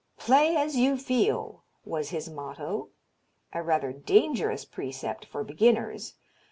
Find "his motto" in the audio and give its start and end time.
2.09-2.89